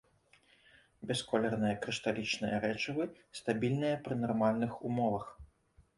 [1.11, 3.03] Бясколерныя крышталічныя рэчывы,
[3.41, 5.25] стабільныя пры нармальных умовах.